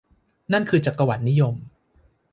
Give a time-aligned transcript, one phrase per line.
[0.53, 1.55] นั่นคือ จักรวรรดินิยม